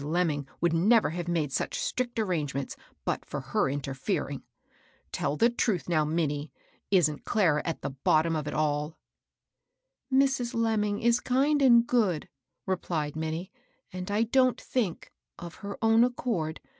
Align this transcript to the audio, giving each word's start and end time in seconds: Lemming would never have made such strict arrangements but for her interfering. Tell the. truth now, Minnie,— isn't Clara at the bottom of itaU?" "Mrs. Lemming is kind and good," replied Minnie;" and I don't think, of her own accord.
Lemming 0.03 0.47
would 0.61 0.73
never 0.73 1.11
have 1.11 1.27
made 1.27 1.51
such 1.53 1.79
strict 1.79 2.17
arrangements 2.17 2.75
but 3.05 3.23
for 3.23 3.39
her 3.39 3.69
interfering. 3.69 4.41
Tell 5.11 5.37
the. 5.37 5.51
truth 5.51 5.87
now, 5.87 6.03
Minnie,— 6.05 6.51
isn't 6.89 7.23
Clara 7.23 7.61
at 7.65 7.83
the 7.83 7.91
bottom 7.91 8.35
of 8.35 8.45
itaU?" 8.45 8.95
"Mrs. 10.11 10.55
Lemming 10.55 11.03
is 11.03 11.19
kind 11.19 11.61
and 11.61 11.85
good," 11.85 12.27
replied 12.65 13.15
Minnie;" 13.15 13.51
and 13.93 14.09
I 14.09 14.23
don't 14.23 14.59
think, 14.59 15.11
of 15.37 15.53
her 15.61 15.77
own 15.83 16.03
accord. 16.03 16.61